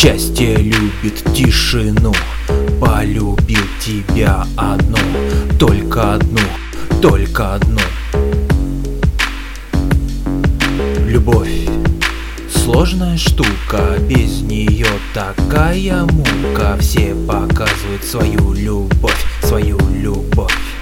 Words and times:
Счастье 0.00 0.56
любит 0.58 1.24
тишину. 1.34 2.14
Полюбил 2.80 3.64
тебя 3.84 4.46
одну 4.56 4.96
Только 5.58 6.14
одну, 6.14 6.38
только 7.02 7.56
одну. 7.56 7.80
Любовь 11.04 11.66
Сложная 12.48 13.18
штука, 13.18 13.98
без 14.08 14.40
нее 14.42 14.86
такая 15.14 16.04
мука. 16.04 16.76
Все 16.78 17.16
показывают 17.26 18.04
свою 18.04 18.52
любовь, 18.52 19.24
свою 19.42 19.80
любовь 20.00 20.77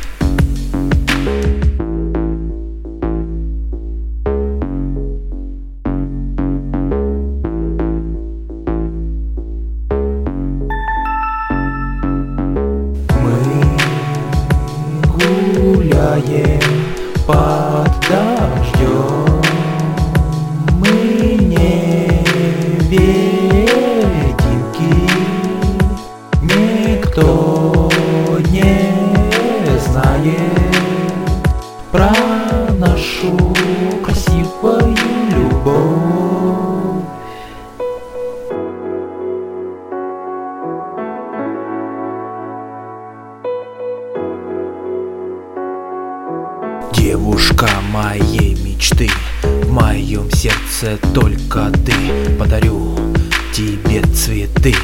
Девушка 47.06 47.68
моей 47.92 48.56
мечты 48.56 49.08
В 49.42 49.70
моем 49.70 50.28
сердце 50.32 50.98
только 51.14 51.70
ты. 51.70 51.94
Подарю 52.36 52.96
тебе 53.52 54.02
цветы 54.12 54.74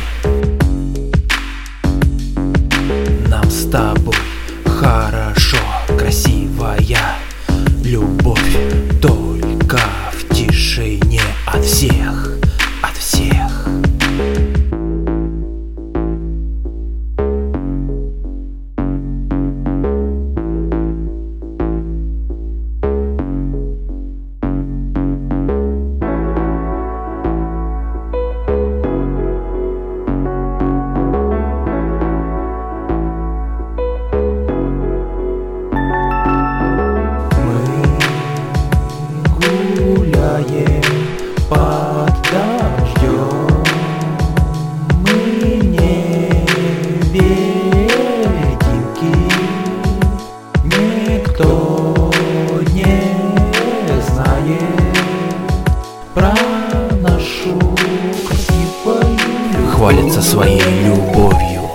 Хвалятся 59.83 60.23
своей 60.23 60.63
любовью. 60.85 61.69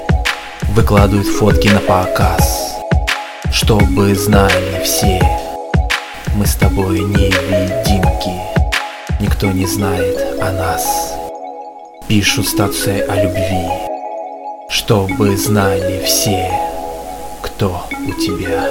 Выкладывают 0.69 1.27
фотки 1.27 1.67
на 1.67 1.81
показ 1.81 2.73
Чтобы 3.51 4.15
знали 4.15 4.81
все. 4.81 5.19
Мы 6.33 6.45
с 6.45 6.55
тобой 6.55 7.01
невидимки 7.01 8.31
Никто 9.19 9.47
не 9.47 9.65
знает 9.65 10.41
о 10.41 10.53
нас. 10.53 11.15
Пишут 12.07 12.47
статусы 12.47 13.05
о 13.09 13.21
любви 13.21 13.67
Чтобы 14.69 15.35
знали 15.35 16.01
все 16.05 16.49
Кто 17.41 17.87
у 17.91 18.11
тебя 18.13 18.69